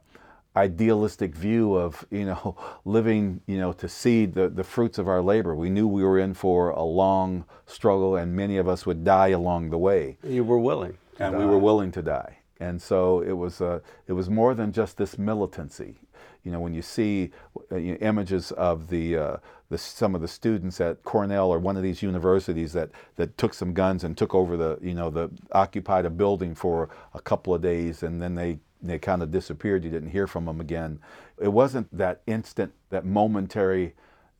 idealistic 0.56 1.36
view 1.36 1.76
of 1.76 2.06
you 2.10 2.26
know 2.26 2.56
living 2.86 3.42
you 3.48 3.58
know 3.58 3.72
to 3.74 3.88
see 3.88 4.26
the, 4.26 4.50
the 4.50 4.64
fruits 4.64 4.98
of 4.98 5.08
our 5.08 5.22
labor. 5.22 5.56
We 5.56 5.70
knew 5.70 5.88
we 5.88 6.04
were 6.04 6.20
in 6.20 6.34
for 6.34 6.70
a 6.70 6.84
long 6.84 7.46
struggle, 7.66 8.16
and 8.16 8.36
many 8.36 8.58
of 8.58 8.68
us 8.68 8.86
would 8.86 9.04
die 9.04 9.30
along 9.30 9.70
the 9.70 9.78
way. 9.78 10.18
You 10.24 10.44
were 10.44 10.60
willing, 10.60 10.98
and 11.20 11.34
die. 11.34 11.40
we 11.40 11.46
were 11.46 11.60
willing 11.60 11.92
to 11.94 12.02
die. 12.02 12.38
And 12.60 12.80
so 12.80 13.22
it 13.22 13.32
was 13.32 13.62
uh, 13.62 13.80
it 14.08 14.14
was 14.14 14.30
more 14.30 14.54
than 14.54 14.72
just 14.72 14.98
this 14.98 15.18
militancy. 15.18 15.96
You 16.44 16.52
know, 16.52 16.60
when 16.60 16.74
you 16.74 16.82
see 16.82 17.32
uh, 17.72 17.76
you 17.76 17.92
know, 17.92 17.98
images 17.98 18.52
of 18.54 18.90
the, 18.90 19.16
uh, 19.16 19.38
the 19.70 19.78
some 19.78 20.16
of 20.16 20.22
the 20.22 20.28
students 20.28 20.82
at 20.82 21.04
Cornell 21.04 21.50
or 21.50 21.60
one 21.60 21.78
of 21.78 21.84
these 21.84 22.02
universities 22.02 22.74
that, 22.74 22.90
that 23.16 23.38
took 23.38 23.54
some 23.54 23.74
guns 23.74 24.04
and 24.04 24.18
took 24.18 24.34
over 24.34 24.58
the 24.58 24.80
you 24.82 24.94
know 24.94 25.10
the 25.10 25.30
occupied 25.52 26.06
a 26.06 26.10
building 26.10 26.56
for 26.56 26.90
a 27.14 27.22
couple 27.22 27.54
of 27.54 27.62
days 27.62 28.04
and 28.04 28.22
then 28.22 28.36
they 28.36 28.60
they 28.82 29.00
kind 29.00 29.22
of 29.22 29.32
disappeared. 29.32 29.84
You 29.84 29.90
didn't 29.90 30.10
hear 30.10 30.28
from 30.28 30.46
them 30.46 30.60
again. 30.60 31.00
It 31.40 31.54
wasn't 31.54 31.96
that 31.96 32.22
instant, 32.28 32.74
that 32.90 33.06
momentary 33.06 33.94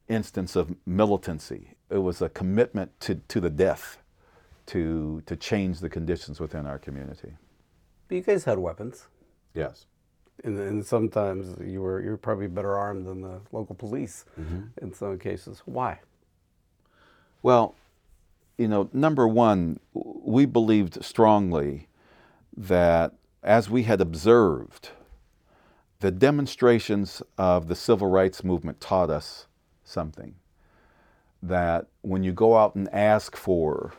instance 0.08 0.56
of 0.56 0.76
militancy. 0.86 1.76
It 1.90 2.00
was 2.00 2.22
a 2.22 2.30
commitment 2.30 3.00
to, 3.02 3.16
to 3.16 3.40
the 3.40 3.50
death 3.50 3.98
to, 4.68 5.22
to 5.26 5.36
change 5.36 5.80
the 5.80 5.90
conditions 5.90 6.40
within 6.40 6.66
our 6.66 6.80
community. 6.80 7.34
But 8.08 8.16
you 8.16 8.22
guys 8.22 8.44
had 8.46 8.60
weapons. 8.60 9.08
Yes 9.54 9.86
and, 10.44 10.60
and 10.60 10.86
sometimes 10.86 11.56
you 11.64 11.82
were 11.82 12.02
you're 12.02 12.18
probably 12.18 12.48
better 12.48 12.76
armed 12.76 13.06
than 13.06 13.22
the 13.22 13.42
local 13.52 13.76
police 13.76 14.26
mm-hmm. 14.40 14.62
in 14.82 14.94
some 14.94 15.18
cases. 15.20 15.62
Why? 15.66 16.00
Well, 17.44 17.76
you 18.58 18.68
know, 18.68 18.90
number 18.94 19.28
one, 19.28 19.80
we 19.94 20.46
believed 20.46 21.04
strongly 21.04 21.88
that 22.56 23.14
as 23.44 23.70
we 23.70 23.84
had 23.84 24.02
observed, 24.02 24.90
the 26.00 26.12
demonstrations 26.12 27.22
of 27.38 27.68
the 27.68 27.76
civil 27.76 28.08
rights 28.08 28.44
movement 28.44 28.80
taught 28.82 29.10
us 29.10 29.48
something. 29.84 30.36
That 31.44 31.88
when 32.02 32.24
you 32.24 32.32
go 32.34 32.58
out 32.58 32.76
and 32.76 32.88
ask 32.94 33.36
for 33.36 33.94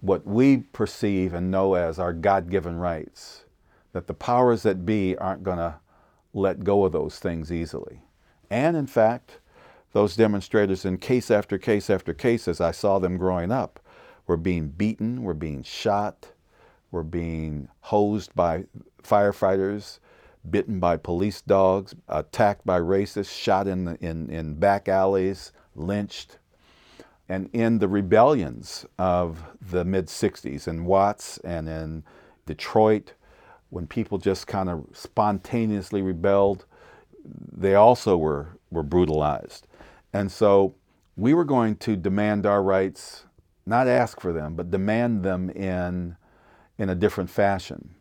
what 0.00 0.26
we 0.26 0.58
perceive 0.58 1.34
and 1.34 1.50
know 1.50 1.74
as 1.74 1.98
our 1.98 2.12
God 2.12 2.50
given 2.50 2.76
rights, 2.76 3.44
that 3.92 4.06
the 4.06 4.14
powers 4.14 4.62
that 4.62 4.84
be 4.84 5.16
aren't 5.16 5.44
going 5.44 5.58
to 5.58 5.76
let 6.32 6.64
go 6.64 6.84
of 6.84 6.92
those 6.92 7.18
things 7.18 7.52
easily. 7.52 8.00
And 8.50 8.76
in 8.76 8.86
fact, 8.86 9.38
those 9.92 10.16
demonstrators, 10.16 10.84
in 10.84 10.98
case 10.98 11.30
after 11.30 11.56
case 11.56 11.88
after 11.88 12.12
case, 12.12 12.48
as 12.48 12.60
I 12.60 12.72
saw 12.72 12.98
them 12.98 13.16
growing 13.16 13.52
up, 13.52 13.78
were 14.26 14.36
being 14.36 14.68
beaten, 14.68 15.22
were 15.22 15.34
being 15.34 15.62
shot, 15.62 16.28
were 16.94 17.02
being 17.02 17.68
hosed 17.80 18.32
by 18.36 18.64
firefighters, 19.02 19.98
bitten 20.48 20.78
by 20.78 20.96
police 20.96 21.42
dogs, 21.42 21.92
attacked 22.08 22.64
by 22.64 22.78
racists, 22.78 23.36
shot 23.36 23.66
in, 23.66 23.84
the, 23.84 23.96
in, 23.96 24.30
in 24.30 24.54
back 24.54 24.88
alleys, 24.88 25.52
lynched. 25.74 26.38
And 27.28 27.50
in 27.52 27.80
the 27.80 27.88
rebellions 27.88 28.86
of 28.96 29.42
the 29.60 29.84
mid 29.84 30.06
60s 30.06 30.68
in 30.68 30.84
Watts 30.84 31.38
and 31.38 31.68
in 31.68 32.04
Detroit, 32.46 33.14
when 33.70 33.88
people 33.88 34.18
just 34.18 34.46
kind 34.46 34.68
of 34.68 34.86
spontaneously 34.92 36.00
rebelled, 36.00 36.64
they 37.24 37.74
also 37.74 38.16
were, 38.16 38.58
were 38.70 38.84
brutalized. 38.84 39.66
And 40.12 40.30
so 40.30 40.76
we 41.16 41.34
were 41.34 41.44
going 41.44 41.76
to 41.76 41.96
demand 41.96 42.46
our 42.46 42.62
rights, 42.62 43.24
not 43.66 43.88
ask 43.88 44.20
for 44.20 44.32
them, 44.32 44.54
but 44.54 44.70
demand 44.70 45.24
them 45.24 45.50
in, 45.50 46.16
in 46.78 46.88
a 46.88 46.94
different 46.94 47.30
fashion. 47.30 47.94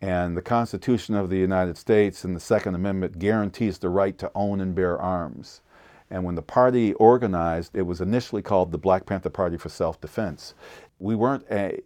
And 0.00 0.36
the 0.36 0.42
Constitution 0.42 1.14
of 1.14 1.28
the 1.28 1.38
United 1.38 1.76
States 1.76 2.24
and 2.24 2.34
the 2.34 2.40
Second 2.40 2.74
Amendment 2.74 3.18
guarantees 3.18 3.78
the 3.78 3.88
right 3.88 4.16
to 4.18 4.30
own 4.34 4.60
and 4.60 4.74
bear 4.74 5.00
arms. 5.00 5.60
And 6.10 6.24
when 6.24 6.36
the 6.36 6.42
party 6.42 6.94
organized, 6.94 7.76
it 7.76 7.82
was 7.82 8.00
initially 8.00 8.40
called 8.40 8.70
the 8.70 8.78
Black 8.78 9.06
Panther 9.06 9.30
Party 9.30 9.56
for 9.56 9.68
Self 9.68 10.00
Defense. 10.00 10.54
We 10.98 11.14
weren't 11.14 11.44
a, 11.50 11.80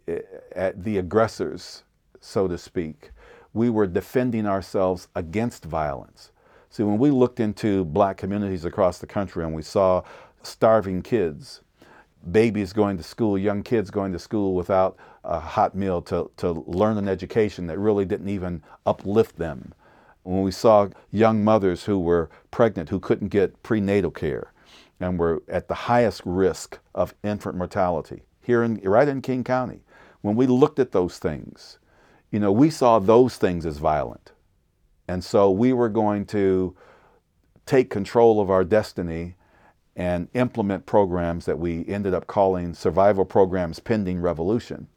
a, 0.55 0.73
the 0.75 0.97
aggressors 0.97 1.83
so 2.23 2.47
to 2.47 2.57
speak. 2.57 3.11
We 3.53 3.69
were 3.69 3.85
defending 3.85 4.47
ourselves 4.47 5.07
against 5.15 5.65
violence. 5.65 6.31
See, 6.69 6.83
when 6.83 6.97
we 6.97 7.11
looked 7.11 7.39
into 7.39 7.85
black 7.85 8.17
communities 8.17 8.65
across 8.65 8.97
the 8.97 9.05
country 9.05 9.43
and 9.43 9.53
we 9.53 9.61
saw 9.61 10.03
starving 10.41 11.03
kids, 11.03 11.61
babies 12.31 12.73
going 12.73 12.97
to 12.97 13.03
school, 13.03 13.37
young 13.37 13.61
kids 13.61 13.91
going 13.91 14.11
to 14.13 14.19
school 14.19 14.55
without 14.55 14.97
a 15.23 15.39
hot 15.39 15.75
meal 15.75 16.01
to, 16.03 16.29
to 16.37 16.51
learn 16.51 16.97
an 16.97 17.07
education 17.07 17.67
that 17.67 17.79
really 17.79 18.05
didn't 18.05 18.29
even 18.29 18.61
uplift 18.85 19.37
them. 19.37 19.73
When 20.23 20.41
we 20.41 20.51
saw 20.51 20.89
young 21.11 21.43
mothers 21.43 21.83
who 21.83 21.99
were 21.99 22.29
pregnant 22.51 22.89
who 22.89 22.99
couldn't 22.99 23.29
get 23.29 23.61
prenatal 23.63 24.11
care 24.11 24.53
and 24.99 25.19
were 25.19 25.43
at 25.47 25.67
the 25.67 25.73
highest 25.73 26.21
risk 26.25 26.79
of 26.95 27.13
infant 27.23 27.55
mortality 27.55 28.23
here 28.41 28.63
in, 28.63 28.75
right 28.83 29.07
in 29.07 29.21
King 29.21 29.43
County. 29.43 29.81
When 30.21 30.35
we 30.35 30.47
looked 30.47 30.79
at 30.79 30.91
those 30.91 31.19
things, 31.19 31.79
you 32.31 32.39
know, 32.39 32.51
we 32.51 32.69
saw 32.69 32.99
those 32.99 33.37
things 33.37 33.65
as 33.65 33.77
violent. 33.77 34.31
And 35.07 35.23
so 35.23 35.51
we 35.51 35.73
were 35.73 35.89
going 35.89 36.25
to 36.27 36.75
take 37.65 37.89
control 37.89 38.39
of 38.39 38.49
our 38.49 38.63
destiny 38.63 39.35
and 39.95 40.27
implement 40.33 40.85
programs 40.85 41.45
that 41.45 41.59
we 41.59 41.85
ended 41.87 42.13
up 42.13 42.27
calling 42.27 42.73
survival 42.73 43.25
programs 43.25 43.79
pending 43.79 44.19
revolution. 44.19 44.87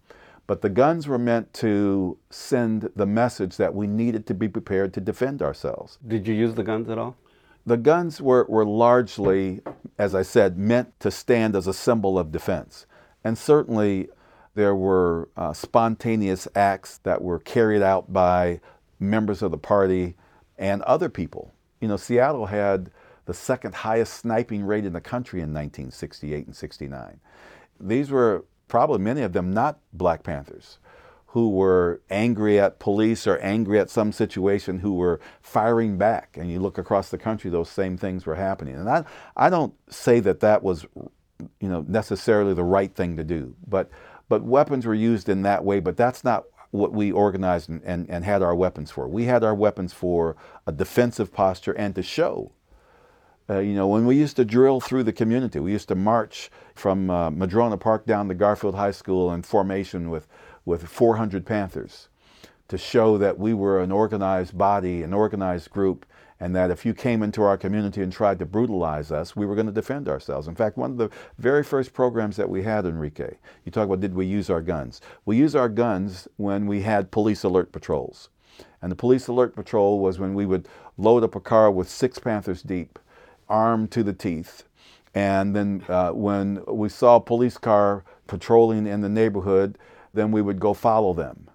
But 0.46 0.62
the 0.62 0.68
guns 0.68 1.08
were 1.08 1.18
meant 1.18 1.52
to 1.54 2.18
send 2.30 2.90
the 2.94 3.06
message 3.06 3.56
that 3.56 3.74
we 3.74 3.86
needed 3.86 4.26
to 4.26 4.34
be 4.34 4.48
prepared 4.48 4.94
to 4.94 5.00
defend 5.00 5.42
ourselves. 5.42 5.98
Did 6.06 6.26
you 6.28 6.34
use 6.34 6.54
the 6.54 6.62
guns 6.62 6.88
at 6.88 6.98
all? 6.98 7.16
The 7.64 7.76
guns 7.76 8.20
were, 8.20 8.46
were 8.48 8.64
largely, 8.64 9.60
as 9.98 10.14
I 10.14 10.22
said, 10.22 10.56
meant 10.56 10.98
to 11.00 11.10
stand 11.10 11.56
as 11.56 11.66
a 11.66 11.74
symbol 11.74 12.16
of 12.16 12.30
defense. 12.30 12.86
And 13.24 13.36
certainly 13.36 14.08
there 14.54 14.76
were 14.76 15.28
uh, 15.36 15.52
spontaneous 15.52 16.46
acts 16.54 16.98
that 16.98 17.22
were 17.22 17.40
carried 17.40 17.82
out 17.82 18.12
by 18.12 18.60
members 19.00 19.42
of 19.42 19.50
the 19.50 19.58
party 19.58 20.14
and 20.56 20.80
other 20.82 21.08
people. 21.08 21.52
You 21.80 21.88
know, 21.88 21.96
Seattle 21.96 22.46
had 22.46 22.90
the 23.26 23.34
second 23.34 23.74
highest 23.74 24.14
sniping 24.14 24.64
rate 24.64 24.86
in 24.86 24.92
the 24.92 25.00
country 25.00 25.40
in 25.40 25.52
1968 25.52 26.46
and 26.46 26.56
69. 26.56 27.20
These 27.80 28.10
were 28.10 28.44
probably 28.68 28.98
many 28.98 29.22
of 29.22 29.32
them 29.32 29.52
not 29.52 29.78
Black 29.92 30.22
Panthers 30.22 30.78
who 31.36 31.50
were 31.50 32.00
angry 32.08 32.58
at 32.58 32.78
police 32.78 33.26
or 33.26 33.36
angry 33.40 33.78
at 33.78 33.90
some 33.90 34.10
situation 34.10 34.78
who 34.78 34.94
were 34.94 35.20
firing 35.42 35.98
back. 35.98 36.34
And 36.38 36.50
you 36.50 36.58
look 36.58 36.78
across 36.78 37.10
the 37.10 37.18
country, 37.18 37.50
those 37.50 37.68
same 37.68 37.98
things 37.98 38.24
were 38.24 38.36
happening. 38.36 38.74
And 38.74 38.88
I, 38.88 39.04
I 39.36 39.50
don't 39.50 39.74
say 39.90 40.20
that 40.20 40.40
that 40.40 40.62
was, 40.62 40.86
you 41.60 41.68
know, 41.68 41.84
necessarily 41.86 42.54
the 42.54 42.64
right 42.64 42.94
thing 42.94 43.18
to 43.18 43.24
do, 43.24 43.54
but 43.66 43.90
but 44.28 44.44
weapons 44.44 44.86
were 44.86 44.94
used 44.94 45.28
in 45.28 45.42
that 45.42 45.62
way, 45.62 45.78
but 45.78 45.96
that's 45.96 46.24
not 46.24 46.44
what 46.70 46.92
we 46.92 47.12
organized 47.12 47.68
and, 47.68 47.82
and, 47.84 48.08
and 48.10 48.24
had 48.24 48.42
our 48.42 48.54
weapons 48.54 48.90
for. 48.90 49.06
We 49.06 49.24
had 49.24 49.44
our 49.44 49.54
weapons 49.54 49.92
for 49.92 50.36
a 50.66 50.72
defensive 50.72 51.32
posture 51.32 51.72
and 51.72 51.94
to 51.94 52.02
show. 52.02 52.52
Uh, 53.48 53.58
you 53.58 53.74
know, 53.74 53.86
when 53.86 54.06
we 54.06 54.16
used 54.16 54.36
to 54.36 54.44
drill 54.44 54.80
through 54.80 55.04
the 55.04 55.12
community, 55.12 55.60
we 55.60 55.70
used 55.70 55.88
to 55.88 55.94
march 55.94 56.50
from 56.74 57.08
uh, 57.08 57.30
Madrona 57.30 57.76
Park 57.76 58.04
down 58.04 58.26
to 58.28 58.34
Garfield 58.34 58.74
High 58.74 58.90
School 58.90 59.32
in 59.32 59.42
formation 59.42 60.10
with, 60.10 60.26
with 60.64 60.88
400 60.88 61.46
Panthers 61.46 62.08
to 62.68 62.76
show 62.76 63.16
that 63.18 63.38
we 63.38 63.54
were 63.54 63.80
an 63.80 63.92
organized 63.92 64.58
body, 64.58 65.04
an 65.04 65.14
organized 65.14 65.70
group, 65.70 66.04
and 66.40 66.54
that 66.56 66.70
if 66.70 66.84
you 66.84 66.92
came 66.92 67.22
into 67.22 67.42
our 67.42 67.56
community 67.56 68.02
and 68.02 68.12
tried 68.12 68.38
to 68.40 68.44
brutalize 68.46 69.12
us, 69.12 69.36
we 69.36 69.46
were 69.46 69.54
going 69.54 69.66
to 69.66 69.72
defend 69.72 70.08
ourselves. 70.08 70.48
In 70.48 70.56
fact, 70.56 70.76
one 70.76 70.90
of 70.90 70.96
the 70.96 71.10
very 71.38 71.62
first 71.62 71.92
programs 71.92 72.36
that 72.36 72.50
we 72.50 72.64
had, 72.64 72.84
Enrique, 72.84 73.36
you 73.64 73.70
talk 73.72 73.84
about 73.86 74.00
did 74.00 74.14
we 74.14 74.26
use 74.26 74.50
our 74.50 74.60
guns? 74.60 75.00
We 75.24 75.36
used 75.36 75.56
our 75.56 75.68
guns 75.68 76.26
when 76.36 76.66
we 76.66 76.82
had 76.82 77.12
police 77.12 77.44
alert 77.44 77.70
patrols. 77.72 78.28
And 78.82 78.90
the 78.92 78.96
police 78.96 79.28
alert 79.28 79.54
patrol 79.54 80.00
was 80.00 80.18
when 80.18 80.34
we 80.34 80.46
would 80.46 80.68
load 80.98 81.22
up 81.22 81.34
a 81.34 81.40
car 81.40 81.70
with 81.70 81.88
six 81.88 82.18
Panthers 82.18 82.62
deep, 82.62 82.98
armed 83.48 83.90
to 83.92 84.02
the 84.02 84.12
teeth. 84.12 84.64
And 85.14 85.56
then 85.56 85.84
uh, 85.88 86.10
when 86.10 86.62
we 86.66 86.88
saw 86.88 87.16
a 87.16 87.20
police 87.20 87.56
car 87.58 88.04
patrolling 88.26 88.86
in 88.86 89.00
the 89.00 89.08
neighborhood, 89.08 89.78
then 90.12 90.30
we 90.32 90.42
would 90.42 90.60
go 90.60 90.74
follow 90.74 91.14
them 91.14 91.48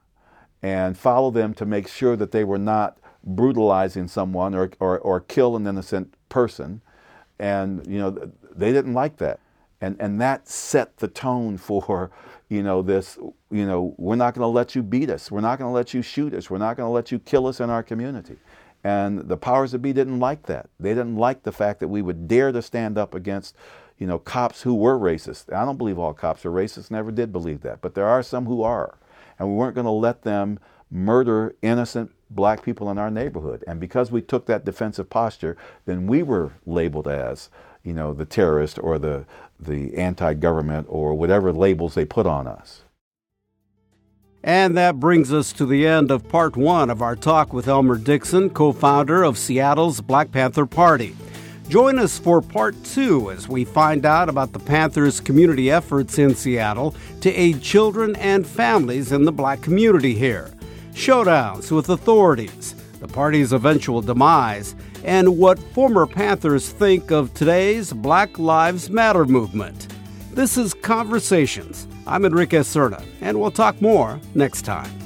and 0.62 0.98
follow 0.98 1.32
them 1.32 1.54
to 1.56 1.66
make 1.66 1.88
sure 1.88 2.16
that 2.16 2.32
they 2.32 2.44
were 2.44 2.58
not 2.58 2.98
brutalizing 3.24 4.08
someone 4.08 4.56
or, 4.56 4.72
or, 4.80 5.00
or 5.00 5.20
kill 5.20 5.56
an 5.56 5.68
innocent 5.68 6.14
person. 6.30 6.82
And, 7.40 7.86
you 7.88 8.00
know, 8.00 8.32
they 8.56 8.72
didn't 8.72 8.94
like 8.94 9.18
that. 9.18 9.40
And, 9.80 9.96
and 10.00 10.22
that 10.22 10.48
set 10.48 10.98
the 10.98 11.08
tone 11.08 11.58
for, 11.60 12.12
you 12.50 12.64
know, 12.64 12.82
this, 12.82 13.18
you 13.50 13.66
know, 13.66 13.96
we're 13.98 14.16
not 14.16 14.34
going 14.34 14.44
to 14.44 14.48
let 14.48 14.76
you 14.76 14.84
beat 14.84 15.10
us. 15.10 15.32
We're 15.32 15.42
not 15.42 15.60
going 15.60 15.70
to 15.70 15.74
let 15.74 15.94
you 15.94 16.02
shoot 16.02 16.34
us. 16.34 16.50
We're 16.50 16.58
not 16.58 16.78
going 16.78 16.88
to 16.88 16.92
let 16.92 17.12
you 17.12 17.20
kill 17.20 17.48
us 17.48 17.60
in 17.60 17.70
our 17.70 17.84
community. 17.84 18.38
And 18.84 19.28
the 19.30 19.38
powers 19.38 19.72
that 19.72 19.80
be 19.80 19.94
didn't 19.94 20.20
like 20.20 20.44
that. 20.44 20.70
They 20.80 20.90
didn't 20.90 21.18
like 21.18 21.44
the 21.44 21.52
fact 21.52 21.80
that 21.80 21.88
we 21.88 22.02
would 22.02 22.28
dare 22.28 22.52
to 22.52 22.62
stand 22.62 22.98
up 22.98 23.14
against, 23.14 23.56
you 23.98 24.08
know, 24.08 24.18
cops 24.18 24.64
who 24.64 24.74
were 24.74 24.98
racist. 24.98 25.54
I 25.54 25.66
don't 25.66 25.78
believe 25.78 26.00
all 26.00 26.14
cops 26.14 26.46
are 26.46 26.52
racist, 26.52 26.90
never 26.90 27.12
did 27.12 27.32
believe 27.32 27.62
that. 27.62 27.82
But 27.82 27.94
there 27.94 28.08
are 28.08 28.24
some 28.24 28.46
who 28.46 28.64
are. 28.64 28.98
And 29.38 29.50
we 29.50 29.56
weren't 29.56 29.76
going 29.76 29.86
to 29.86 29.92
let 29.92 30.24
them 30.24 30.60
murder 30.90 31.56
innocent 31.62 32.12
black 32.30 32.64
people 32.64 32.90
in 32.90 32.98
our 32.98 33.12
neighborhood. 33.12 33.64
And 33.68 33.80
because 33.80 34.12
we 34.12 34.22
took 34.22 34.46
that 34.48 34.66
defensive 34.66 35.10
posture, 35.10 35.58
then 35.86 36.08
we 36.08 36.24
were 36.24 36.54
labeled 36.66 37.08
as, 37.08 37.50
you 37.84 37.94
know, 37.94 38.14
the 38.14 38.26
terrorist 38.26 38.80
or 38.82 38.98
the, 38.98 39.26
the 39.60 39.96
anti 39.96 40.34
government 40.34 40.88
or 40.90 41.14
whatever 41.14 41.54
labels 41.54 41.94
they 41.94 42.06
put 42.06 42.26
on 42.26 42.48
us. 42.48 42.84
And 44.44 44.76
that 44.78 45.00
brings 45.00 45.32
us 45.32 45.54
to 45.54 45.66
the 45.66 45.86
end 45.86 46.10
of 46.10 46.28
part 46.28 46.58
one 46.58 46.90
of 46.90 47.02
our 47.02 47.16
talk 47.16 47.54
with 47.54 47.68
Elmer 47.68 47.98
Dixon, 47.98 48.50
co 48.50 48.72
founder 48.72 49.24
of 49.24 49.38
Seattle's 49.38 50.02
Black 50.02 50.32
Panther 50.32 50.66
Party. 50.66 51.16
Join 51.70 52.00
us 52.00 52.20
for 52.20 52.42
part 52.42 52.76
two 52.84 53.32
as 53.32 53.48
we 53.48 53.64
find 53.64 54.06
out 54.06 54.30
about 54.30 54.52
the 54.52 54.60
Panthers' 54.60 55.20
community 55.20 55.72
efforts 55.72 56.18
in 56.20 56.36
Seattle 56.36 56.96
to 57.22 57.32
aid 57.34 57.62
children 57.62 58.16
and 58.18 58.46
families 58.46 59.12
in 59.12 59.24
the 59.24 59.32
black 59.32 59.62
community 59.62 60.14
here 60.16 60.52
showdowns 60.94 61.72
with 61.72 61.90
authorities, 61.90 62.76
the 63.00 63.08
party's 63.08 63.54
eventual 63.54 64.02
demise, 64.02 64.76
and 65.04 65.38
what 65.38 65.58
former 65.74 66.06
Panthers 66.06 66.70
think 66.70 67.12
of 67.12 67.34
today's 67.34 67.94
Black 67.94 68.38
Lives 68.38 68.90
Matter 68.90 69.26
movement. 69.26 69.88
This 70.32 70.58
is 70.58 70.74
Conversations. 70.74 71.88
I'm 72.12 72.26
Enrique 72.26 72.60
Cerna, 72.60 73.02
and 73.22 73.40
we'll 73.40 73.52
talk 73.52 73.82
more 73.82 74.20
next 74.36 74.64
time. 74.64 75.01